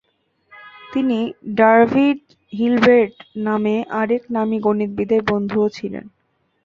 [0.93, 1.19] তিনি
[1.55, 2.19] David
[2.53, 3.15] Hilbert
[3.45, 6.05] নামে আরেক নামী গণিতবিদের বন্ধুও ছিলেন।